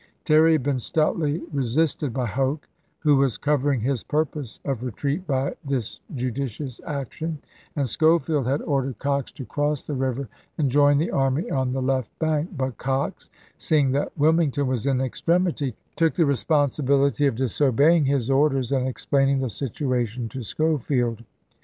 [0.25, 2.67] Terry had been stoutly resisted by Hoke—
[3.01, 7.37] who was covering his purpose of retreat by this judicious action—
[7.75, 10.27] and Schofield had ordered Cox to cross the river
[10.57, 13.29] and join the army on the left bank; but Cox,
[13.59, 18.87] seeing that Wil mington was in extremity, took the responsibility of disobeying his orders and
[18.87, 21.23] explaining the situa tion to Schofield.